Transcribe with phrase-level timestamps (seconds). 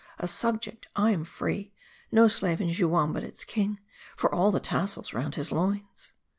[0.17, 1.73] A subject, I am free.
[2.11, 3.77] No slave in Juam but its king;
[4.17, 6.13] for all the tassels round his loins."